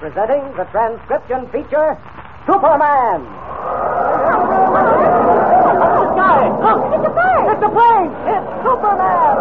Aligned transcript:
Presenting 0.00 0.56
the 0.56 0.64
transcription 0.72 1.46
feature, 1.52 1.92
Superman. 2.46 3.20
Sky! 6.16 6.48
Look! 6.56 6.80
It's 6.96 7.04
a 7.04 7.12
plane! 7.12 7.44
It's 7.52 7.60
a 7.60 7.68
plane! 7.68 8.08
It's 8.32 8.48
Superman! 8.64 9.36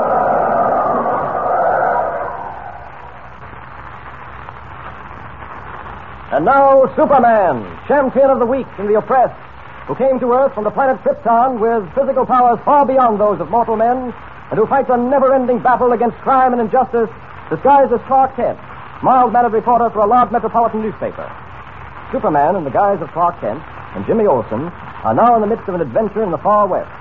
And 6.36 6.44
now, 6.44 6.94
Superman, 6.94 7.64
champion 7.88 8.30
of 8.30 8.40
the 8.40 8.46
weak 8.46 8.68
and 8.78 8.90
the 8.90 8.96
oppressed, 8.96 9.40
who 9.88 9.96
came 9.96 10.20
to 10.20 10.34
Earth 10.34 10.54
from 10.54 10.66
the 10.66 10.72
planet 10.72 11.02
Krypton 11.04 11.62
with 11.62 11.90
physical 11.96 12.26
powers 12.26 12.60
far 12.66 12.86
beyond 12.86 13.18
those 13.18 13.40
of 13.40 13.50
mortal 13.50 13.78
men, 13.78 14.14
and 14.52 14.60
who 14.60 14.68
fights 14.68 14.90
a 14.90 14.98
never-ending 14.98 15.60
battle 15.60 15.94
against 15.94 16.18
crime 16.18 16.52
and 16.52 16.62
injustice, 16.62 17.10
disguised 17.50 17.94
as 17.94 18.02
Clark 18.08 18.36
Kent 18.36 18.60
mild-mannered 19.02 19.54
reporter 19.54 19.90
for 19.90 20.00
a 20.00 20.08
large 20.08 20.32
metropolitan 20.32 20.82
newspaper. 20.82 21.26
Superman, 22.12 22.56
in 22.56 22.64
the 22.64 22.72
guise 22.72 23.02
of 23.02 23.10
Clark 23.12 23.40
Kent, 23.40 23.64
and 23.96 24.06
Jimmy 24.06 24.26
Olsen 24.26 24.68
are 25.04 25.14
now 25.14 25.36
in 25.36 25.42
the 25.42 25.48
midst 25.48 25.68
of 25.68 25.76
an 25.76 25.82
adventure 25.82 26.24
in 26.24 26.32
the 26.32 26.38
far 26.38 26.68
west. 26.68 26.92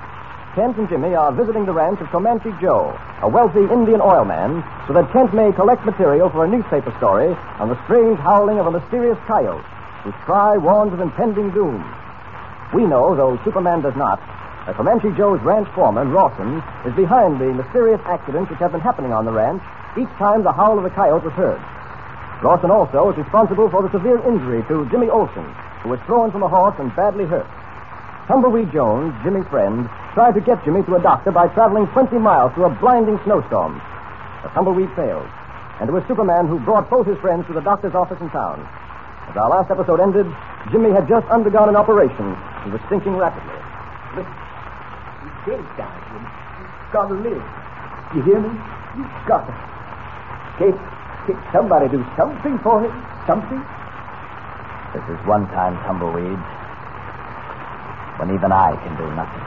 Kent 0.55 0.77
and 0.77 0.89
Jimmy 0.89 1.13
are 1.13 1.31
visiting 1.31 1.65
the 1.65 1.73
ranch 1.73 1.99
of 1.99 2.07
Comanche 2.07 2.51
Joe, 2.61 2.97
a 3.21 3.29
wealthy 3.29 3.61
Indian 3.71 4.01
oil 4.01 4.25
man, 4.25 4.63
so 4.87 4.93
that 4.93 5.11
Kent 5.11 5.33
may 5.33 5.51
collect 5.51 5.85
material 5.85 6.29
for 6.29 6.45
a 6.45 6.47
newspaper 6.47 6.93
story 6.97 7.35
on 7.59 7.69
the 7.69 7.83
strange 7.85 8.17
howling 8.19 8.59
of 8.59 8.67
a 8.67 8.71
mysterious 8.71 9.17
coyote, 9.27 9.63
whose 10.03 10.15
cry 10.25 10.57
warns 10.57 10.93
of 10.93 11.01
impending 11.01 11.51
doom. 11.51 11.83
We 12.73 12.85
know, 12.85 13.15
though 13.15 13.39
Superman 13.43 13.81
does 13.81 13.95
not, 13.95 14.19
that 14.65 14.75
Comanche 14.75 15.11
Joe's 15.17 15.41
ranch 15.41 15.67
foreman, 15.75 16.11
Rawson, 16.11 16.63
is 16.85 16.95
behind 16.95 17.39
the 17.39 17.53
mysterious 17.53 18.01
accidents 18.05 18.49
which 18.49 18.59
have 18.59 18.71
been 18.71 18.81
happening 18.81 19.11
on 19.11 19.25
the 19.25 19.31
ranch 19.31 19.61
each 19.97 20.09
time 20.17 20.43
the 20.43 20.51
howl 20.51 20.77
of 20.77 20.83
the 20.83 20.89
coyote 20.89 21.25
was 21.25 21.33
heard. 21.33 21.59
Rawson 22.41 22.71
also 22.71 23.11
is 23.11 23.17
responsible 23.17 23.69
for 23.69 23.83
the 23.83 23.91
severe 23.91 24.19
injury 24.25 24.63
to 24.69 24.87
Jimmy 24.89 25.09
Olsen, 25.09 25.43
who 25.83 25.89
was 25.89 25.99
thrown 26.05 26.31
from 26.31 26.43
a 26.43 26.47
horse 26.47 26.75
and 26.79 26.95
badly 26.95 27.25
hurt. 27.25 27.47
Tumbleweed 28.27 28.71
Jones, 28.71 29.13
Jimmy's 29.23 29.47
friend, 29.47 29.89
tried 30.13 30.35
to 30.35 30.41
get 30.41 30.63
Jimmy 30.63 30.83
to 30.83 30.95
a 30.95 31.01
doctor 31.01 31.31
by 31.31 31.47
traveling 31.49 31.87
20 31.87 32.17
miles 32.17 32.53
through 32.53 32.65
a 32.65 32.75
blinding 32.79 33.19
snowstorm. 33.25 33.81
The 34.43 34.49
tumbleweed 34.55 34.89
failed, 34.95 35.27
and 35.81 35.89
it 35.89 35.91
was 35.91 36.03
Superman 36.07 36.47
who 36.47 36.59
brought 36.59 36.89
both 36.89 37.07
his 37.07 37.17
friends 37.19 37.45
to 37.47 37.53
the 37.53 37.61
doctor's 37.61 37.95
office 37.95 38.21
in 38.21 38.29
town. 38.29 38.63
As 39.27 39.35
our 39.35 39.49
last 39.49 39.69
episode 39.69 39.99
ended, 39.99 40.25
Jimmy 40.71 40.91
had 40.91 41.07
just 41.09 41.27
undergone 41.27 41.67
an 41.67 41.75
operation. 41.75 42.37
He 42.63 42.71
was 42.71 42.79
sinking 42.87 43.17
rapidly. 43.17 43.59
But 44.15 44.25
he's 45.21 45.37
dead, 45.43 45.63
Sergeant. 45.75 46.23
He's 46.23 46.93
got 46.93 47.07
to 47.09 47.15
live. 47.19 47.43
You 48.15 48.21
hear 48.23 48.39
me? 48.39 48.49
You've 48.95 49.27
got 49.27 49.43
to. 49.43 49.53
Kent, 50.57 50.79
Somebody 51.51 51.89
do 51.89 52.05
something 52.17 52.57
for 52.59 52.83
him. 52.83 52.93
Something. 53.27 53.61
This 54.93 55.05
is 55.09 55.19
one 55.27 55.45
time 55.53 55.77
tumbleweeds 55.85 56.41
when 58.19 58.35
even 58.35 58.51
I 58.51 58.75
can 58.83 58.93
do 58.99 59.07
nothing. 59.15 59.45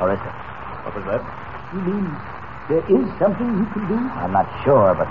Or 0.00 0.14
is 0.14 0.20
it? 0.22 0.36
What 0.86 0.94
was 0.96 1.04
that? 1.10 1.22
You 1.74 1.80
mean 1.84 2.06
there 2.72 2.84
is 2.88 3.04
something 3.18 3.48
you 3.58 3.66
can 3.76 3.84
do? 3.88 3.98
I'm 4.16 4.32
not 4.32 4.48
sure, 4.64 4.94
but 4.96 5.10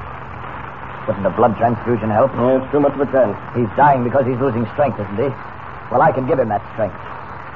wouldn't 1.06 1.26
a 1.26 1.30
blood 1.30 1.56
transfusion 1.58 2.10
help? 2.10 2.34
No, 2.36 2.58
it's 2.58 2.72
too 2.72 2.80
much 2.80 2.94
of 2.94 3.02
a 3.02 3.12
chance. 3.12 3.38
He's 3.56 3.70
dying 3.78 4.04
because 4.04 4.26
he's 4.26 4.40
losing 4.40 4.66
strength, 4.74 5.00
isn't 5.00 5.22
he? 5.22 5.30
Well, 5.94 6.02
I 6.02 6.12
can 6.12 6.28
give 6.28 6.40
him 6.40 6.50
that 6.50 6.66
strength. 6.74 6.98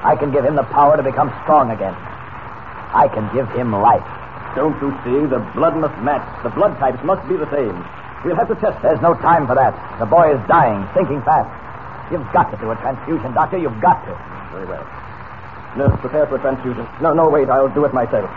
I 0.03 0.15
can 0.15 0.31
give 0.31 0.45
him 0.45 0.55
the 0.55 0.63
power 0.63 0.95
to 0.95 1.03
become 1.03 1.33
strong 1.43 1.71
again. 1.71 1.93
I 2.93 3.09
can 3.11 3.25
give 3.33 3.49
him 3.51 3.73
life. 3.73 4.05
Don't 4.55 4.75
you 4.83 4.91
see? 5.03 5.17
The 5.31 5.39
blood 5.55 5.77
must 5.77 5.95
match. 6.03 6.25
The 6.43 6.51
blood 6.51 6.77
types 6.79 6.99
must 7.03 7.23
be 7.27 7.37
the 7.37 7.49
same. 7.51 7.75
We'll 8.23 8.35
have 8.35 8.49
to 8.49 8.57
test 8.61 8.77
There's 8.83 9.01
no 9.01 9.15
time 9.17 9.47
for 9.47 9.55
that. 9.55 9.73
The 9.97 10.05
boy 10.05 10.35
is 10.35 10.41
dying, 10.47 10.85
sinking 10.93 11.23
fast. 11.23 11.49
You've 12.11 12.27
got 12.35 12.51
to 12.51 12.57
do 12.59 12.69
a 12.69 12.75
transfusion, 12.83 13.33
Doctor. 13.33 13.57
You've 13.57 13.79
got 13.81 14.03
to. 14.05 14.13
Very 14.51 14.67
well. 14.67 14.83
Nurse, 15.79 15.95
prepare 16.03 16.27
for 16.27 16.35
a 16.35 16.41
transfusion. 16.43 16.85
No, 17.01 17.13
no, 17.13 17.29
wait. 17.29 17.47
I'll 17.49 17.71
do 17.71 17.85
it 17.85 17.93
myself. 17.93 18.29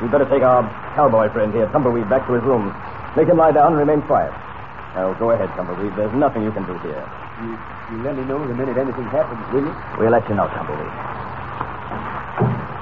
You'd 0.00 0.12
better 0.12 0.28
take 0.30 0.42
our 0.46 0.62
cowboy 0.94 1.32
friend 1.32 1.52
here, 1.52 1.66
Tumbleweed, 1.74 2.08
back 2.08 2.26
to 2.28 2.34
his 2.34 2.44
room. 2.44 2.70
Make 3.16 3.28
him 3.28 3.38
lie 3.38 3.50
down 3.50 3.74
and 3.74 3.80
remain 3.80 4.02
quiet. 4.06 4.30
Now, 4.94 5.12
go 5.18 5.32
ahead, 5.32 5.50
Tumbleweed. 5.56 5.96
There's 5.96 6.14
nothing 6.14 6.44
you 6.44 6.52
can 6.52 6.64
do 6.64 6.78
here. 6.78 7.02
You, 7.42 7.58
you 7.90 8.02
let 8.04 8.16
me 8.16 8.24
know 8.24 8.40
the 8.46 8.54
minute 8.54 8.78
anything 8.78 9.04
happens, 9.10 9.42
will 9.52 9.66
you? 9.66 9.74
We'll 9.98 10.12
let 10.14 10.28
you 10.28 10.36
know, 10.36 10.46
Tumbleweed. 10.48 10.92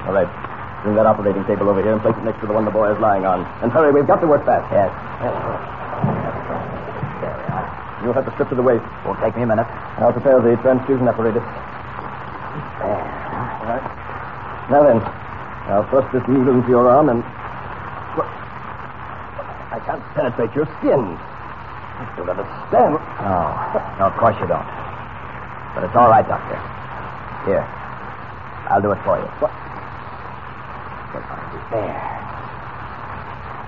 All 0.07 0.13
right. 0.13 0.54
Bring 0.85 1.01
that 1.01 1.09
operating 1.09 1.41
table 1.49 1.73
over 1.73 1.81
here 1.81 1.97
and 1.97 2.03
place 2.05 2.13
it 2.13 2.25
next 2.29 2.45
to 2.45 2.47
the 2.47 2.53
one 2.53 2.69
the 2.69 2.75
boy 2.75 2.93
is 2.93 3.01
lying 3.01 3.25
on. 3.25 3.41
And 3.65 3.73
hurry, 3.73 3.89
we've 3.89 4.05
got 4.05 4.21
to 4.21 4.29
work 4.29 4.45
fast. 4.45 4.69
Yes. 4.69 4.93
You'll 8.05 8.13
have 8.13 8.29
to 8.29 8.35
strip 8.37 8.53
to 8.53 8.55
the 8.55 8.61
waist. 8.61 8.85
Won't 9.09 9.17
take 9.25 9.33
me 9.33 9.49
a 9.49 9.49
minute. 9.49 9.65
I'll 9.97 10.13
prepare 10.13 10.37
the 10.45 10.61
transfusion 10.61 11.09
apparatus. 11.09 11.41
There. 11.41 13.01
All 13.01 13.65
right. 13.65 13.81
Now 14.69 14.85
then, 14.85 15.01
I'll 15.73 15.89
thrust 15.89 16.13
this 16.13 16.21
needle 16.29 16.53
into 16.53 16.69
your 16.69 16.85
arm 16.85 17.09
and. 17.09 17.25
I 19.73 19.81
can't 19.89 20.05
penetrate 20.13 20.53
your 20.53 20.69
skin. 20.85 21.01
I 21.01 22.05
don't 22.13 22.29
understand. 22.29 22.93
No. 23.25 23.41
No, 24.05 24.05
of 24.13 24.17
course 24.21 24.37
you 24.37 24.47
don't. 24.53 24.69
But 25.73 25.89
it's 25.89 25.97
all 25.97 26.13
right, 26.13 26.29
Doctor. 26.29 26.61
Here. 27.49 27.65
I'll 28.69 28.85
do 28.85 28.93
it 28.93 29.01
for 29.01 29.17
you. 29.17 29.27
What? 29.41 29.51
There. 31.71 31.97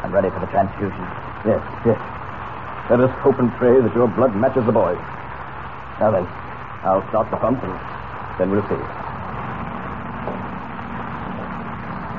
I'm 0.05 0.13
ready 0.13 0.31
for 0.31 0.41
the 0.41 0.51
transfusion. 0.53 1.05
Yes, 1.49 1.63
yes. 1.85 1.99
Let 2.91 3.01
us 3.03 3.11
hope 3.25 3.39
and 3.43 3.51
pray 3.59 3.75
that 3.83 3.93
your 3.95 4.07
blood 4.07 4.37
matches 4.37 4.63
the 4.67 4.73
boy's. 4.73 5.01
Now 5.99 6.13
then, 6.13 6.27
I'll 6.87 7.03
start 7.11 7.31
the 7.33 7.41
pump 7.41 7.59
and 7.65 7.75
then 8.39 8.51
we'll 8.53 8.63
see. 8.71 8.79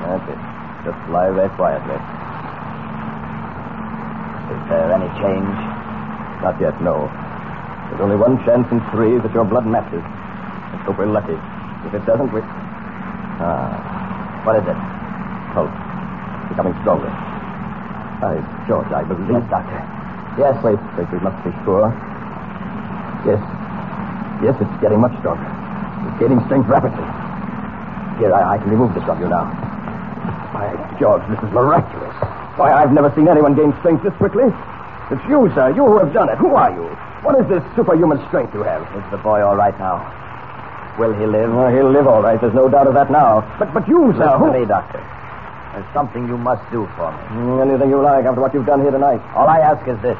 That's 0.04 0.26
it. 0.28 0.40
Just 0.84 1.00
lie 1.08 1.30
there 1.32 1.48
quietly. 1.56 1.96
Is 4.52 4.62
there 4.68 4.88
any 4.92 5.08
change? 5.22 5.56
Not 6.44 6.60
yet, 6.60 6.76
no. 6.82 7.08
There's 7.88 8.02
only 8.04 8.16
one 8.16 8.36
chance 8.44 8.68
in 8.68 8.80
three 8.92 9.16
that 9.16 9.32
your 9.32 9.44
blood 9.44 9.64
matches. 9.64 10.04
Let's 10.04 10.84
hope 10.84 10.98
we're 10.98 11.08
lucky. 11.08 11.38
If 11.88 11.94
it 11.94 12.04
doesn't, 12.04 12.32
we. 12.32 12.40
Ah. 13.40 14.44
What 14.44 14.56
is 14.60 14.68
it? 14.68 14.97
Pulse. 15.58 15.74
Becoming 16.54 16.74
stronger. 16.86 17.10
By 18.22 18.38
George, 18.70 18.86
I 18.94 19.02
believe. 19.02 19.26
Yes, 19.26 19.42
Doctor. 19.50 19.82
Yes. 20.38 20.54
Wait, 20.62 20.78
wait, 20.94 21.10
we 21.10 21.18
must 21.18 21.38
be 21.42 21.50
sure. 21.66 21.90
Yes. 23.26 23.42
Yes, 24.38 24.54
it's 24.62 24.76
getting 24.78 25.02
much 25.02 25.18
stronger. 25.18 25.42
It's 26.06 26.18
gaining 26.22 26.38
strength 26.46 26.70
rapidly. 26.70 27.02
Here, 28.22 28.30
I, 28.30 28.54
I 28.54 28.58
can 28.62 28.70
remove 28.70 28.94
this 28.94 29.02
from 29.02 29.18
you 29.18 29.26
now. 29.26 29.50
By 30.54 30.70
George, 31.02 31.26
this 31.26 31.42
is 31.42 31.50
miraculous. 31.50 32.14
Why, 32.54 32.70
I've 32.70 32.94
never 32.94 33.10
seen 33.18 33.26
anyone 33.26 33.58
gain 33.58 33.74
strength 33.82 34.06
this 34.06 34.14
quickly. 34.14 34.46
It's 35.10 35.22
you, 35.26 35.50
sir. 35.58 35.74
You 35.74 35.86
who 35.90 35.98
have 35.98 36.14
done 36.14 36.30
it. 36.30 36.38
Who 36.38 36.54
are 36.54 36.70
you? 36.70 36.86
What 37.26 37.34
is 37.34 37.50
this 37.50 37.62
superhuman 37.74 38.22
strength 38.30 38.54
you 38.54 38.62
have? 38.62 38.86
Is 38.94 39.10
the 39.10 39.18
boy 39.18 39.42
all 39.42 39.58
right 39.58 39.74
now? 39.78 40.06
Will 41.02 41.14
he 41.14 41.26
live? 41.26 41.50
Well, 41.50 41.70
he'll 41.70 41.90
live 41.90 42.06
all 42.06 42.22
right. 42.22 42.40
There's 42.40 42.54
no 42.54 42.68
doubt 42.68 42.86
of 42.86 42.94
that 42.94 43.10
now. 43.10 43.42
But 43.58 43.74
but 43.74 43.86
you, 43.86 44.14
sir. 44.14 44.22
Listen 44.22 44.38
who... 44.38 44.52
to 44.52 44.58
me, 44.58 44.66
Doctor. 44.66 45.02
There's 45.72 45.86
something 45.94 46.26
you 46.26 46.36
must 46.38 46.64
do 46.70 46.88
for 46.96 47.12
me. 47.12 47.22
Mm, 47.38 47.62
Anything 47.68 47.90
you 47.90 48.00
like 48.02 48.24
after 48.24 48.40
what 48.40 48.52
you've 48.54 48.66
done 48.66 48.80
here 48.82 48.90
tonight. 48.90 49.20
All 49.36 49.46
I 49.48 49.60
ask 49.60 49.86
is 49.86 50.00
this. 50.02 50.18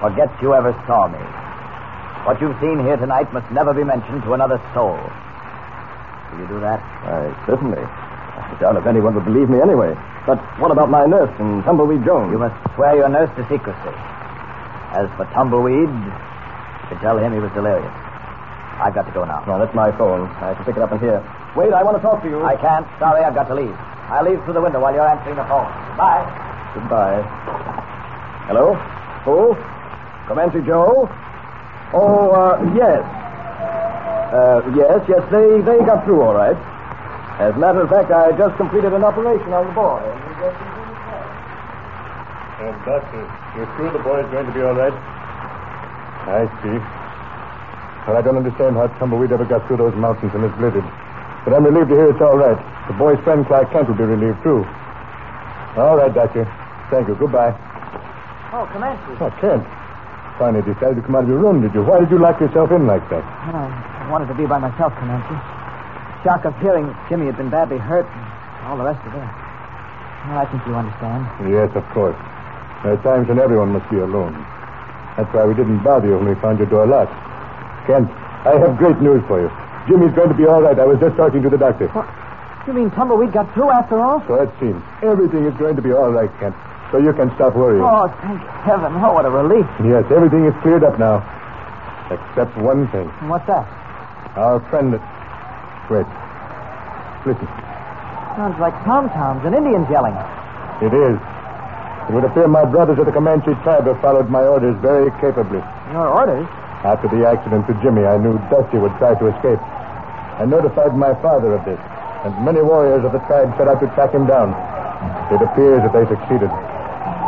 Forget 0.00 0.28
you 0.42 0.54
ever 0.54 0.72
saw 0.86 1.08
me. 1.08 1.20
What 2.26 2.40
you've 2.40 2.56
seen 2.60 2.80
here 2.80 2.96
tonight 2.96 3.32
must 3.32 3.48
never 3.52 3.72
be 3.74 3.84
mentioned 3.84 4.22
to 4.24 4.32
another 4.32 4.56
soul. 4.72 4.96
Will 6.32 6.40
you 6.40 6.48
do 6.48 6.58
that? 6.60 6.80
Why, 7.04 7.30
certainly. 7.46 7.78
I 7.84 8.56
doubt 8.60 8.76
if 8.76 8.86
anyone 8.86 9.14
would 9.14 9.24
believe 9.24 9.48
me 9.48 9.60
anyway. 9.60 9.94
But 10.26 10.40
what 10.58 10.72
about 10.72 10.88
my 10.90 11.04
nurse 11.06 11.30
and 11.38 11.62
Tumbleweed 11.64 12.04
Jones? 12.04 12.32
You 12.32 12.38
must 12.38 12.56
swear 12.74 12.96
your 12.96 13.08
nurse 13.08 13.30
to 13.36 13.42
secrecy. 13.46 13.94
As 14.96 15.06
for 15.20 15.28
Tumbleweed, 15.36 15.88
you 15.88 16.86
can 16.88 16.98
tell 17.04 17.18
him 17.18 17.32
he 17.32 17.38
was 17.38 17.52
delirious. 17.52 17.92
I've 18.80 18.94
got 18.94 19.06
to 19.06 19.12
go 19.12 19.24
now. 19.24 19.44
No, 19.46 19.58
that's 19.60 19.74
my 19.74 19.92
phone. 19.96 20.26
I 20.42 20.54
can 20.54 20.64
pick 20.64 20.76
it 20.76 20.82
up 20.82 20.90
in 20.92 20.98
here. 20.98 21.22
Wait, 21.54 21.72
I 21.72 21.82
want 21.84 21.96
to 21.96 22.02
talk 22.02 22.22
to 22.24 22.28
you. 22.28 22.42
I 22.42 22.56
can't. 22.56 22.86
Sorry, 22.98 23.22
I've 23.22 23.34
got 23.34 23.46
to 23.48 23.54
leave. 23.54 23.76
I'll 24.12 24.24
leave 24.24 24.42
through 24.44 24.54
the 24.54 24.60
window 24.60 24.80
while 24.80 24.92
you're 24.92 25.06
answering 25.06 25.36
the 25.36 25.44
phone. 25.44 25.64
Bye. 25.96 26.24
Goodbye. 26.74 27.22
Hello? 28.50 28.74
Who? 29.24 29.56
Comanche 30.28 30.60
Joe? 30.66 31.08
Oh, 31.94 32.32
uh, 32.32 32.60
yes. 32.76 33.00
Uh, 34.34 34.60
yes, 34.76 35.00
yes, 35.08 35.22
they, 35.30 35.60
they 35.62 35.78
got 35.86 36.04
through 36.04 36.20
all 36.20 36.34
right. 36.34 36.56
As 37.40 37.54
a 37.54 37.58
matter 37.58 37.82
of 37.82 37.88
fact, 37.88 38.10
I 38.10 38.36
just 38.36 38.56
completed 38.56 38.92
an 38.92 39.04
operation 39.04 39.52
on 39.52 39.66
the 39.66 39.74
boy. 39.74 40.02
And 42.60 42.76
Doctor, 42.84 43.22
you're 43.56 43.70
sure 43.76 43.90
the 43.92 44.02
boy's 44.04 44.28
going 44.30 44.46
to 44.46 44.52
be 44.52 44.60
all 44.60 44.74
right? 44.74 44.92
I 44.92 46.46
see. 46.62 46.78
Well, 48.06 48.16
I 48.16 48.22
don't 48.22 48.36
understand 48.36 48.76
how 48.76 48.86
Tumbleweed 48.98 49.32
ever 49.32 49.44
got 49.44 49.66
through 49.66 49.78
those 49.78 49.94
mountains 49.94 50.32
and 50.34 50.44
is 50.44 50.52
blizzard. 50.58 50.84
But 51.44 51.52
I'm 51.54 51.64
relieved 51.64 51.90
to 51.90 51.96
hear 51.96 52.10
it's 52.10 52.20
all 52.20 52.36
right. 52.36 52.56
The 52.88 52.94
boy's 52.96 53.20
friend, 53.24 53.44
Clark 53.46 53.70
Kent, 53.72 53.88
will 53.88 53.96
be 53.96 54.04
relieved, 54.04 54.42
too. 54.42 54.64
All 55.76 55.96
right, 55.96 56.12
Doctor. 56.12 56.48
Thank 56.90 57.08
you. 57.08 57.14
Goodbye. 57.16 57.52
Oh, 58.52 58.64
Comanche. 58.72 59.02
Oh, 59.20 59.30
Kent. 59.40 59.64
Finally 60.38 60.62
decided 60.66 60.96
to 60.96 61.02
come 61.02 61.14
out 61.14 61.24
of 61.24 61.28
your 61.28 61.38
room, 61.38 61.62
did 61.62 61.74
you? 61.74 61.82
Why 61.84 62.00
did 62.00 62.10
you 62.10 62.18
lock 62.18 62.40
yourself 62.40 62.70
in 62.72 62.86
like 62.86 63.04
that? 63.10 63.22
Well, 63.52 63.70
I 63.70 64.08
wanted 64.10 64.26
to 64.28 64.34
be 64.34 64.46
by 64.46 64.58
myself, 64.58 64.94
Comanche. 64.98 65.36
Shock 66.24 66.44
of 66.44 66.56
hearing 66.60 66.88
Jimmy 67.08 67.26
had 67.26 67.36
been 67.36 67.50
badly 67.50 67.78
hurt 67.78 68.06
and 68.06 68.62
all 68.66 68.76
the 68.78 68.84
rest 68.84 69.04
of 69.06 69.12
it. 69.14 69.28
Well, 70.26 70.38
I 70.40 70.46
think 70.50 70.64
you 70.66 70.74
understand. 70.74 71.28
Yes, 71.52 71.70
of 71.76 71.84
course. 71.92 72.16
There 72.82 72.94
are 72.96 73.02
times 73.04 73.28
when 73.28 73.38
everyone 73.38 73.70
must 73.76 73.88
be 73.90 73.98
alone. 73.98 74.32
That's 75.16 75.28
why 75.32 75.44
we 75.44 75.54
didn't 75.54 75.84
bother 75.84 76.08
you 76.08 76.16
when 76.16 76.28
we 76.28 76.34
found 76.40 76.58
your 76.58 76.66
door 76.66 76.86
locked. 76.86 77.12
Kent, 77.86 78.10
I 78.48 78.58
have 78.58 78.76
great 78.76 78.98
news 79.00 79.22
for 79.28 79.40
you. 79.40 79.50
Jimmy's 79.88 80.14
going 80.14 80.28
to 80.28 80.34
be 80.34 80.46
all 80.46 80.62
right. 80.62 80.78
I 80.78 80.84
was 80.84 80.98
just 81.00 81.16
talking 81.16 81.42
to 81.42 81.50
the 81.50 81.58
doctor. 81.58 81.88
What? 81.88 82.08
You 82.66 82.72
mean 82.72 82.90
Tumbleweed 82.92 83.32
got 83.32 83.52
through 83.52 83.70
after 83.70 84.00
all? 84.00 84.24
So 84.26 84.40
it 84.40 84.48
seems. 84.58 84.82
Everything 85.02 85.44
is 85.44 85.52
going 85.60 85.76
to 85.76 85.82
be 85.82 85.92
all 85.92 86.10
right, 86.10 86.30
Kent. 86.40 86.56
So 86.90 86.98
you 86.98 87.12
can 87.12 87.28
stop 87.34 87.54
worrying. 87.54 87.84
Oh, 87.84 88.08
thank 88.22 88.40
heaven. 88.64 88.92
Oh, 89.04 89.12
what 89.12 89.26
a 89.26 89.30
relief. 89.30 89.66
Yes, 89.84 90.04
everything 90.08 90.46
is 90.46 90.54
cleared 90.62 90.84
up 90.84 90.98
now. 90.98 91.20
Except 92.08 92.56
one 92.56 92.88
thing. 92.88 93.10
And 93.20 93.28
what's 93.28 93.46
that? 93.46 93.68
Our 94.36 94.60
friend. 94.72 94.96
Wait. 95.92 96.08
Listen. 97.28 97.48
Sounds 98.36 98.58
like 98.60 98.72
tom-toms 98.84 99.44
and 99.44 99.54
Indians 99.54 99.88
yelling. 99.90 100.16
It 100.80 100.92
is. 100.96 101.20
It 102.08 102.12
would 102.12 102.24
appear 102.24 102.48
my 102.48 102.64
brothers 102.64 102.98
of 102.98 103.06
the 103.06 103.12
Comanche 103.12 103.52
tribe 103.62 103.84
have 103.86 104.00
followed 104.00 104.28
my 104.28 104.44
orders 104.44 104.76
very 104.80 105.10
capably. 105.20 105.60
Your 105.92 106.08
orders? 106.08 106.48
After 106.84 107.08
the 107.08 107.24
accident 107.28 107.66
to 107.66 107.74
Jimmy, 107.80 108.04
I 108.04 108.18
knew 108.18 108.36
Dusty 108.52 108.76
would 108.76 108.92
try 108.96 109.14
to 109.16 109.26
escape. 109.32 109.60
I 110.38 110.44
notified 110.44 110.96
my 110.96 111.14
father 111.22 111.54
of 111.54 111.64
this, 111.64 111.78
and 112.24 112.44
many 112.44 112.60
warriors 112.60 113.04
of 113.04 113.12
the 113.12 113.20
tribe 113.30 113.54
set 113.56 113.68
out 113.68 113.80
to 113.80 113.86
track 113.94 114.12
him 114.12 114.26
down. 114.26 114.50
It 115.30 115.40
appears 115.40 115.82
that 115.82 115.92
they 115.92 116.04
succeeded. 116.10 116.50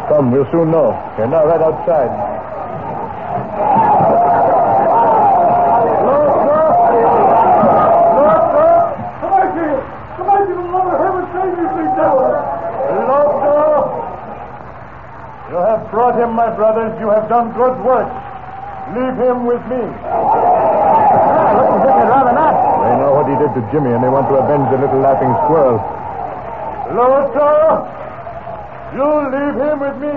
Come, 0.09 0.33
we'll 0.33 0.51
soon 0.51 0.71
know. 0.71 0.91
They're 1.17 1.29
now 1.29 1.47
right 1.47 1.61
outside. 1.61 2.11
You 15.47 15.63
have 15.63 15.91
brought 15.91 16.19
him, 16.19 16.35
my 16.35 16.51
brothers. 16.55 16.99
You 17.01 17.09
have 17.11 17.29
done 17.29 17.55
good 17.55 17.79
work. 17.87 18.11
Leave 18.95 19.19
him 19.19 19.47
with 19.47 19.63
me. 19.67 19.79
Looks 19.79 19.95
as 21.71 21.83
if 21.83 21.95
they'd 21.97 22.11
rather 22.11 22.35
not. 22.35 22.55
They 22.83 22.95
know 23.03 23.13
what 23.19 23.26
he 23.37 23.45
did 23.45 23.53
to 23.53 23.61
Jimmy, 23.73 23.93
and 23.93 24.03
they 24.03 24.09
want 24.09 24.29
to 24.33 24.37
avenge 24.41 24.65
the 24.73 24.79
little 24.81 25.01
laughing 25.01 25.29
squirrel. 25.45 25.77
Lotso! 26.97 27.85
You 28.97 29.05
leave 29.29 29.57
him 29.61 29.77
with 29.81 29.97
me. 30.01 30.17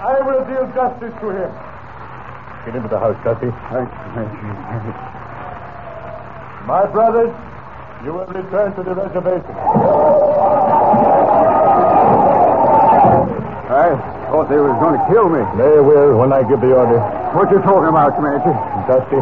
I 0.00 0.20
will 0.24 0.44
deal 0.48 0.64
justice 0.72 1.12
to 1.20 1.28
him. 1.28 1.52
Get 2.64 2.76
into 2.76 2.88
the 2.88 2.98
house, 2.98 3.16
Dusty. 3.24 3.52
My 6.64 6.86
brothers, 6.86 7.34
you 8.04 8.12
will 8.12 8.26
return 8.26 8.74
to 8.76 8.82
the 8.82 8.94
reservation. 8.94 9.54
I 13.70 13.96
thought 14.30 14.48
they 14.48 14.56
were 14.56 14.72
going 14.80 14.98
to 14.98 15.04
kill 15.12 15.28
me. 15.28 15.42
They 15.58 15.80
will 15.80 16.16
when 16.18 16.32
I 16.32 16.42
give 16.48 16.60
the 16.60 16.72
order. 16.72 17.00
What 17.34 17.50
you 17.50 17.60
talking 17.60 17.88
about, 17.88 18.16
Comanche? 18.16 18.52
Dusty, 18.88 19.20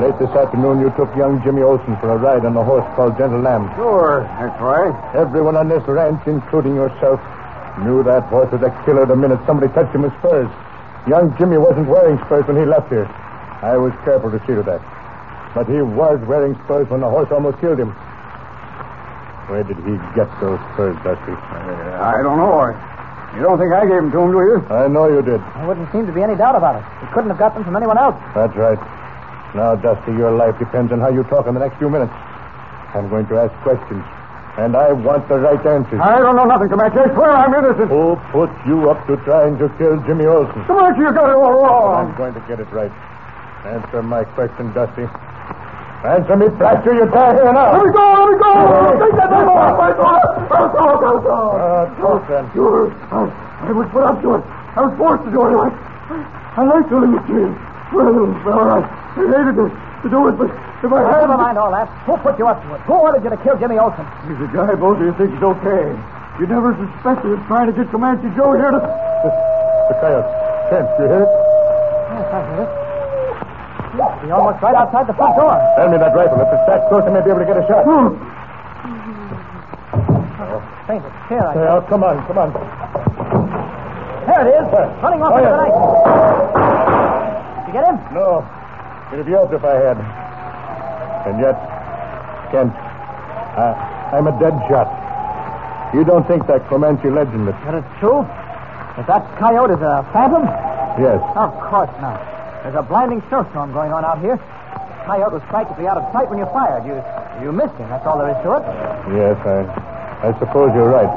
late 0.00 0.18
this 0.18 0.30
afternoon 0.34 0.80
you 0.80 0.90
took 0.98 1.14
young 1.16 1.42
Jimmy 1.42 1.62
Olsen 1.62 1.96
for 2.02 2.10
a 2.10 2.18
ride 2.18 2.44
on 2.44 2.56
a 2.56 2.64
horse 2.64 2.84
called 2.96 3.16
Gentle 3.16 3.40
Lamb. 3.40 3.70
Sure, 3.76 4.22
that's 4.38 4.58
right. 4.60 4.94
Everyone 5.14 5.56
on 5.56 5.68
this 5.68 5.82
ranch, 5.86 6.20
including 6.26 6.74
yourself, 6.74 7.20
knew 7.86 8.02
that 8.02 8.24
horse 8.30 8.50
was 8.50 8.62
a 8.62 8.70
killer 8.84 9.06
the 9.06 9.16
minute 9.16 9.38
somebody 9.46 9.72
touched 9.72 9.94
him 9.94 10.02
with 10.02 10.12
spurs. 10.18 10.50
Young 11.06 11.34
Jimmy 11.38 11.58
wasn't 11.58 11.86
wearing 11.88 12.18
spurs 12.26 12.46
when 12.46 12.56
he 12.56 12.64
left 12.64 12.88
here. 12.88 13.06
I 13.62 13.76
was 13.76 13.92
careful 14.04 14.30
to 14.30 14.38
see 14.46 14.54
to 14.54 14.62
that. 14.66 14.82
But 15.54 15.70
he 15.70 15.78
was 15.82 16.18
wearing 16.26 16.58
spurs 16.64 16.90
when 16.90 17.00
the 17.00 17.10
horse 17.10 17.30
almost 17.30 17.60
killed 17.60 17.78
him. 17.78 17.94
Where 19.46 19.62
did 19.62 19.76
he 19.84 19.94
get 20.16 20.26
those 20.40 20.58
spurs, 20.74 20.96
Dusty? 21.04 21.32
Uh, 21.32 22.00
I 22.00 22.18
don't 22.22 22.38
know. 22.40 22.72
You 23.36 23.42
don't 23.42 23.58
think 23.58 23.72
I 23.74 23.82
gave 23.82 23.98
them 23.98 24.10
to 24.10 24.18
him, 24.18 24.30
do 24.32 24.38
you? 24.42 24.56
I 24.70 24.88
know 24.88 25.06
you 25.10 25.20
did. 25.22 25.42
There 25.42 25.66
wouldn't 25.66 25.90
seem 25.92 26.06
to 26.06 26.12
be 26.12 26.22
any 26.22 26.34
doubt 26.34 26.56
about 26.56 26.76
it. 26.78 26.84
He 27.02 27.06
couldn't 27.12 27.30
have 27.30 27.38
got 27.38 27.54
them 27.54 27.64
from 27.64 27.76
anyone 27.76 27.98
else. 27.98 28.14
That's 28.34 28.54
right. 28.56 28.78
Now, 29.54 29.76
Dusty, 29.76 30.12
your 30.12 30.32
life 30.34 30.58
depends 30.58 30.90
on 30.90 30.98
how 30.98 31.10
you 31.10 31.22
talk 31.24 31.46
in 31.46 31.54
the 31.54 31.60
next 31.60 31.78
few 31.78 31.88
minutes. 31.88 32.12
I'm 32.94 33.08
going 33.08 33.26
to 33.30 33.38
ask 33.38 33.54
questions. 33.62 34.02
And 34.58 34.74
I 34.76 34.92
want 34.92 35.26
the 35.28 35.38
right 35.38 35.58
answers. 35.66 35.98
I 35.98 36.18
don't 36.18 36.36
know 36.36 36.44
nothing, 36.46 36.68
Comanche. 36.70 36.98
I 36.98 37.10
swear 37.14 37.30
I'm 37.30 37.54
innocent. 37.54 37.90
Who 37.90 38.14
put 38.30 38.50
you 38.66 38.90
up 38.90 39.02
to 39.06 39.16
trying 39.26 39.58
to 39.58 39.66
kill 39.78 39.98
Jimmy 40.06 40.26
Olsen? 40.26 40.62
Comanche, 40.66 40.98
you 41.02 41.10
got 41.14 41.30
it 41.30 41.34
all 41.38 41.58
wrong. 41.58 42.10
I'm 42.10 42.16
going 42.16 42.34
to 42.34 42.42
get 42.46 42.58
it 42.60 42.70
right. 42.70 42.90
Answer 43.66 44.02
my 44.02 44.22
question, 44.38 44.72
Dusty. 44.74 45.06
Answer 46.04 46.36
me, 46.36 46.48
blast 46.54 46.84
you, 46.86 46.94
you 46.94 47.06
die 47.10 47.34
here 47.34 47.50
now. 47.50 47.72
Let 47.78 47.86
me 47.86 47.90
go, 47.94 48.04
let 48.04 48.28
me 48.30 48.36
go. 48.38 48.52
Take 49.00 49.16
that 49.16 49.30
knife 49.30 49.48
off 49.48 49.78
my 49.78 49.90
talk, 49.96 51.02
I'll 51.02 51.22
talk. 51.22 51.54
Ah, 51.56 51.94
talk 51.96 52.28
then. 52.28 52.44
Sure. 52.52 52.92
I, 53.10 53.66
I 53.66 53.72
was 53.72 53.88
put 53.90 54.02
up 54.04 54.20
to 54.20 54.34
it. 54.34 54.42
I 54.76 54.80
was 54.84 54.92
forced 54.98 55.24
to 55.24 55.30
do 55.32 55.40
it. 55.48 55.56
I, 55.56 56.60
I 56.60 56.62
like 56.62 56.86
to 56.90 56.98
live 56.98 57.10
with 57.10 57.28
you. 57.30 57.56
Well, 57.96 58.52
all 58.52 58.66
right. 58.68 59.03
I 59.14 59.22
hated 59.30 59.54
to, 59.56 59.70
to 59.70 60.08
do 60.10 60.28
it, 60.28 60.34
but 60.34 60.50
if 60.82 60.90
I 60.90 61.00
had... 61.06 61.30
Never 61.30 61.38
mind 61.38 61.56
all 61.58 61.70
that. 61.70 61.86
Who 62.04 62.16
put 62.18 62.34
you 62.38 62.46
up 62.50 62.58
to 62.66 62.74
it? 62.74 62.80
Who 62.90 62.94
ordered 62.98 63.22
you 63.22 63.30
to 63.30 63.38
kill 63.46 63.56
Jimmy 63.58 63.78
Olsen? 63.78 64.04
He's 64.26 64.40
a 64.42 64.50
guy 64.50 64.74
both 64.74 64.98
of 64.98 65.06
you 65.06 65.14
think 65.14 65.30
is 65.38 65.42
okay. 65.42 65.94
You 66.42 66.46
never 66.50 66.74
suspected 66.74 67.30
of 67.30 67.40
trying 67.46 67.70
to 67.70 67.74
get 67.76 67.90
Comanche 67.94 68.26
Joe 68.34 68.52
here 68.58 68.70
to... 68.74 68.80
The 69.84 69.94
coyote. 70.00 70.24
Kent, 70.72 70.88
you 70.96 71.04
hear 71.12 71.22
it? 71.22 71.28
Yes, 71.28 72.24
I 72.32 72.40
heard 72.40 72.64
it. 72.64 72.72
He's 74.24 74.32
almost 74.32 74.62
right 74.64 74.74
outside 74.74 75.06
the 75.06 75.12
front 75.12 75.36
door. 75.36 75.52
Send 75.76 75.92
me 75.92 75.98
that 76.00 76.16
rifle. 76.16 76.40
If 76.40 76.48
it's 76.56 76.66
that 76.72 76.88
close, 76.88 77.04
I 77.04 77.10
may 77.12 77.20
be 77.20 77.28
able 77.28 77.44
to 77.44 77.46
get 77.46 77.60
a 77.60 77.66
shot. 77.68 77.84
Hmm. 77.84 78.16
Fainted. 80.88 81.12
Here, 81.28 81.40
I 81.44 81.54
Well, 81.54 81.82
come 81.82 82.02
on, 82.02 82.16
come 82.26 82.38
on. 82.38 82.52
There 84.24 84.40
it 84.40 84.50
is. 84.56 84.64
Running 85.04 85.20
off 85.20 85.32
Oh, 85.32 85.36
into 85.36 85.48
yeah. 85.48 85.56
the 85.56 85.60
night. 85.64 85.76
Did 87.60 87.66
you 87.68 87.72
get 87.76 87.84
him? 87.84 87.96
No. 88.16 88.40
It'd 89.12 89.26
be 89.26 89.32
helped 89.32 89.52
if 89.52 89.64
I 89.64 89.74
had. 89.74 89.96
And 91.28 91.40
yet, 91.40 91.56
Kent, 92.50 92.72
I, 92.72 94.16
I'm 94.16 94.26
a 94.26 94.34
dead 94.40 94.54
shot. 94.68 94.88
You 95.94 96.04
don't 96.04 96.26
think 96.26 96.46
that 96.46 96.66
Comanche 96.68 97.08
legend 97.08 97.48
is... 97.48 97.54
That 97.64 97.84
true? 98.00 98.22
That 98.96 99.06
that 99.06 99.38
coyote 99.38 99.74
is 99.74 99.82
a 99.82 100.06
phantom? 100.12 100.42
Yes. 100.98 101.18
Of 101.34 101.50
course 101.70 101.90
not. 101.98 102.18
There's 102.62 102.74
a 102.74 102.82
blinding 102.82 103.22
snowstorm 103.28 103.72
going 103.72 103.92
on 103.92 104.04
out 104.04 104.20
here. 104.22 104.36
The 104.38 105.04
Coyote 105.04 105.34
was 105.36 105.44
practically 105.52 105.86
out 105.86 105.98
of 105.98 106.06
sight 106.16 106.30
when 106.30 106.38
you 106.38 106.46
fired. 106.46 106.86
You 106.88 106.96
you 107.44 107.52
missed 107.52 107.74
him. 107.76 107.90
That's 107.90 108.06
all 108.06 108.16
there 108.16 108.30
is 108.32 108.40
to 108.40 108.56
it. 108.56 108.64
Yes, 109.12 109.36
I, 109.44 109.68
I 110.24 110.38
suppose 110.38 110.72
you're 110.72 110.88
right. 110.88 111.10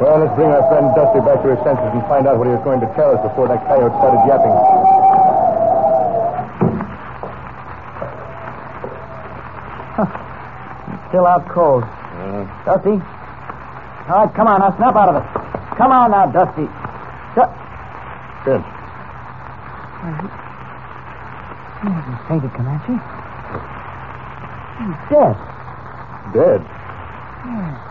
Well, 0.00 0.16
let's 0.16 0.32
bring 0.32 0.48
our 0.48 0.64
friend 0.72 0.88
Dusty 0.96 1.20
back 1.20 1.42
to 1.44 1.52
his 1.52 1.60
senses 1.60 1.90
and 1.92 2.00
find 2.08 2.24
out 2.24 2.38
what 2.38 2.46
he 2.46 2.54
was 2.54 2.64
going 2.64 2.80
to 2.80 2.88
tell 2.96 3.12
us 3.12 3.20
before 3.20 3.48
that 3.52 3.60
coyote 3.68 3.92
started 4.00 4.22
yapping. 4.24 4.95
Still 11.16 11.26
out 11.26 11.48
cold. 11.48 11.80
Uh, 11.80 12.44
Dusty? 12.68 12.92
All 12.92 14.20
right, 14.20 14.34
come 14.36 14.52
on 14.52 14.60
now. 14.60 14.68
Snap 14.76 14.92
out 15.00 15.08
of 15.08 15.16
it. 15.16 15.24
Come 15.80 15.88
on 15.88 16.12
now, 16.12 16.28
Dusty. 16.28 16.68
Du- 17.32 17.52
good. 18.44 18.60
He 21.80 21.88
hasn't 21.88 22.20
fainted, 22.28 22.52
Comanche. 22.52 23.00
He's 24.76 25.00
dead. 25.08 25.32
Dead. 26.36 26.60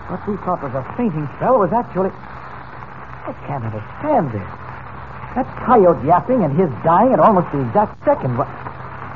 What 0.06 0.22
we 0.30 0.38
thought 0.46 0.62
was 0.62 0.78
a 0.78 0.86
fainting 0.94 1.26
spell 1.42 1.58
was 1.58 1.74
actually. 1.74 2.14
I 2.14 3.34
can't 3.50 3.66
understand 3.66 4.38
this. 4.38 4.50
That 5.34 5.50
coyote 5.66 6.06
yapping 6.06 6.46
and 6.46 6.54
his 6.54 6.70
dying 6.86 7.10
at 7.12 7.20
almost 7.20 7.50
the 7.50 7.66
exact 7.66 8.06
second. 8.06 8.38
What? 8.38 8.46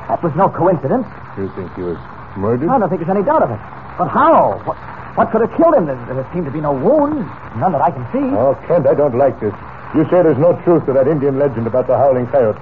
That 0.10 0.18
was 0.26 0.34
no 0.34 0.50
coincidence. 0.50 1.06
You 1.38 1.54
think 1.54 1.70
he 1.78 1.84
was 1.86 2.02
murdered? 2.36 2.74
I 2.74 2.80
don't 2.82 2.90
think 2.90 3.06
there's 3.06 3.16
any 3.16 3.24
doubt 3.24 3.46
of 3.46 3.52
it. 3.54 3.62
But 3.98 4.08
how? 4.08 4.62
What, 4.64 4.78
what 5.18 5.32
could 5.32 5.42
have 5.42 5.54
killed 5.58 5.76
him? 5.76 5.86
There, 5.86 5.96
there 5.96 6.28
seemed 6.34 6.46
to 6.46 6.52
be 6.52 6.62
no 6.62 6.72
wounds. 6.74 7.26
None 7.58 7.72
that 7.72 7.82
I 7.82 7.92
can 7.92 8.06
see. 8.12 8.26
Oh, 8.36 8.56
Kent, 8.68 8.88
I 8.88 8.94
don't 8.94 9.18
like 9.18 9.40
this. 9.40 9.54
You 9.96 10.04
say 10.06 10.22
there's 10.22 10.38
no 10.38 10.54
truth 10.64 10.86
to 10.86 10.94
that 10.94 11.08
Indian 11.08 11.40
legend 11.40 11.66
about 11.66 11.88
the 11.88 11.98
howling 11.98 12.28
coyote. 12.28 12.60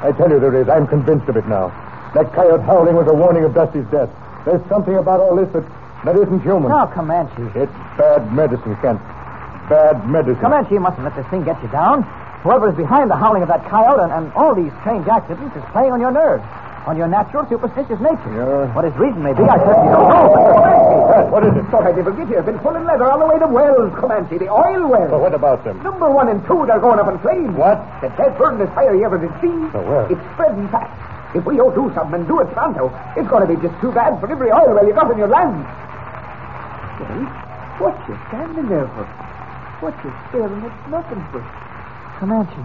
I 0.00 0.12
tell 0.16 0.30
you 0.30 0.40
there 0.40 0.54
is. 0.56 0.68
I'm 0.68 0.86
convinced 0.86 1.28
of 1.28 1.36
it 1.36 1.46
now. 1.46 1.68
That 2.14 2.32
coyote 2.32 2.62
howling 2.64 2.96
was 2.96 3.06
a 3.06 3.14
warning 3.14 3.44
of 3.44 3.52
Dusty's 3.52 3.84
death. 3.90 4.08
There's 4.46 4.64
something 4.68 4.96
about 4.96 5.20
all 5.20 5.36
this 5.36 5.50
that, 5.52 5.66
that 6.04 6.16
isn't 6.16 6.40
human. 6.40 6.70
Now, 6.70 6.86
Comanche. 6.86 7.42
It's 7.54 7.72
bad 8.00 8.32
medicine, 8.32 8.76
Kent. 8.80 9.02
Bad 9.68 10.08
medicine. 10.08 10.40
Comanche, 10.40 10.72
you 10.72 10.80
mustn't 10.80 11.04
let 11.04 11.14
this 11.14 11.26
thing 11.28 11.44
get 11.44 11.60
you 11.62 11.68
down. 11.68 12.02
Whoever 12.42 12.70
is 12.70 12.76
behind 12.76 13.10
the 13.10 13.16
howling 13.16 13.42
of 13.42 13.48
that 13.48 13.68
coyote 13.68 14.00
and, 14.00 14.12
and 14.12 14.32
all 14.32 14.54
these 14.54 14.72
strange 14.80 15.06
accidents 15.08 15.54
is 15.56 15.62
playing 15.72 15.92
on 15.92 16.00
your 16.00 16.12
nerves, 16.12 16.44
on 16.88 16.96
your 16.96 17.04
natural 17.06 17.44
superstitious 17.52 18.00
nature. 18.00 18.32
Yeah. 18.32 18.72
What 18.72 18.88
his 18.88 18.96
reason 18.96 19.20
may 19.20 19.36
be, 19.36 19.44
I 19.44 19.60
certainly 19.60 19.92
don't 19.92 20.08
know. 20.08 20.24
What, 21.12 21.24
what 21.28 21.42
is 21.44 21.52
it? 21.52 21.68
Thought 21.68 21.84
I'd 21.84 22.00
never 22.00 22.16
get 22.16 22.32
here. 22.32 22.40
Been 22.40 22.56
pulling 22.64 22.88
leather 22.88 23.04
all 23.04 23.20
the 23.20 23.28
way 23.28 23.36
to 23.36 23.44
Wells, 23.44 23.92
Comanche, 24.00 24.40
the 24.40 24.48
oil 24.48 24.88
well. 24.88 25.04
Well, 25.12 25.20
what 25.20 25.36
about 25.36 25.68
them? 25.68 25.84
Number 25.84 26.08
one 26.08 26.32
and 26.32 26.40
two, 26.48 26.64
they're 26.64 26.80
going 26.80 26.96
up 26.96 27.12
in 27.12 27.20
flames. 27.20 27.52
What? 27.60 27.76
The 28.00 28.08
dead 28.16 28.32
furnace 28.40 28.72
fire 28.72 28.96
you 28.96 29.04
ever 29.04 29.20
did 29.20 29.28
see. 29.44 29.52
Oh, 29.76 29.84
well. 29.84 30.08
It's 30.08 30.24
spreading 30.32 30.64
fast. 30.72 30.88
If 31.36 31.44
we 31.44 31.60
don't 31.60 31.76
do 31.76 31.92
something 31.92 32.24
and 32.24 32.26
do 32.26 32.40
it 32.40 32.48
pronto, 32.56 32.88
it's 33.20 33.28
going 33.28 33.44
to 33.44 33.50
be 33.52 33.60
just 33.60 33.76
too 33.84 33.92
bad 33.92 34.16
for 34.16 34.32
every 34.32 34.48
oil 34.48 34.72
well 34.72 34.86
you 34.88 34.96
got 34.96 35.12
in 35.12 35.20
your 35.20 35.28
land. 35.28 35.60
Well, 37.04 37.20
what 37.84 38.00
you 38.08 38.16
standing 38.32 38.64
there 38.72 38.88
for? 38.96 39.04
What 39.84 39.92
you 40.00 40.10
staring 40.32 40.64
at 40.64 40.72
nothing 40.88 41.20
for? 41.36 41.44
Comanche. 42.16 42.64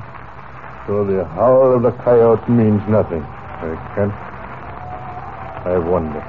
So 0.87 1.03
the 1.03 1.27
howl 1.35 1.75
of 1.75 1.83
the 1.83 1.91
coyote 2.07 2.47
means 2.47 2.79
nothing. 2.87 3.27
Uh, 3.63 3.95
Kent, 3.95 4.11
I 5.63 5.77
wonder. 5.79 6.19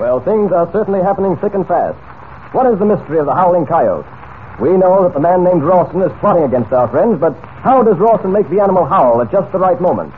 Well, 0.00 0.18
things 0.18 0.50
are 0.50 0.68
certainly 0.72 1.00
happening 1.00 1.36
thick 1.36 1.54
and 1.54 1.66
fast. 1.66 1.96
What 2.52 2.66
is 2.66 2.80
the 2.80 2.84
mystery 2.84 3.18
of 3.18 3.26
the 3.26 3.34
howling 3.34 3.66
coyote? 3.66 4.06
We 4.60 4.70
know 4.76 5.04
that 5.04 5.14
the 5.14 5.20
man 5.20 5.44
named 5.44 5.62
Rawson 5.62 6.02
is 6.02 6.10
plotting 6.18 6.42
against 6.42 6.72
our 6.72 6.88
friends, 6.88 7.20
but 7.20 7.38
how 7.62 7.82
does 7.84 7.96
Rawson 7.96 8.32
make 8.32 8.50
the 8.50 8.58
animal 8.58 8.86
howl 8.86 9.22
at 9.22 9.30
just 9.30 9.52
the 9.52 9.58
right 9.58 9.80
moment? 9.80 10.12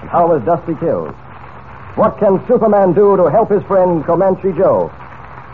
And 0.00 0.08
how 0.08 0.28
was 0.28 0.42
Dusty 0.44 0.74
killed? 0.76 1.12
What 1.96 2.18
can 2.18 2.40
Superman 2.48 2.94
do 2.94 3.18
to 3.18 3.24
help 3.28 3.50
his 3.50 3.62
friend 3.64 4.02
Comanche 4.04 4.52
Joe? 4.56 4.90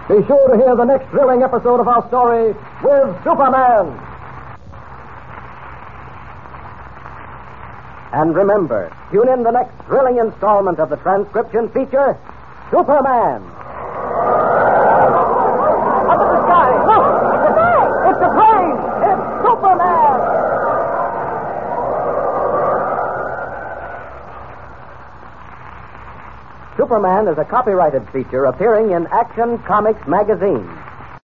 Be 0.09 0.25
sure 0.27 0.49
to 0.51 0.57
hear 0.57 0.77
the 0.77 0.85
next 0.85 1.09
thrilling 1.11 1.43
episode 1.43 1.81
of 1.81 1.89
our 1.89 2.07
story 2.07 2.55
with 2.83 3.25
Superman. 3.25 4.10
And 8.13 8.35
remember, 8.35 8.91
tune 9.13 9.29
in 9.29 9.45
the 9.45 9.53
next 9.53 9.73
thrilling 9.87 10.19
installment 10.19 10.81
of 10.81 10.91
the 10.91 10.97
transcription 10.97 11.69
feature, 11.71 12.19
Superman. 12.71 13.43
Up 16.11 16.19
in 16.19 16.29
the 16.35 16.43
sky, 16.43 16.71
look! 16.91 17.07
It's 17.31 17.47
a 17.47 17.55
plane! 17.55 17.93
It's 18.11 18.23
a 18.27 18.31
plane! 18.35 18.79
It's 19.07 19.25
Superman! 19.47 20.19
Superman 26.77 27.29
is 27.29 27.39
a 27.39 27.45
copyrighted 27.45 28.09
feature 28.11 28.47
appearing 28.47 28.91
in 28.91 29.07
Action 29.09 29.59
Comics 29.59 30.05
magazine. 30.09 30.67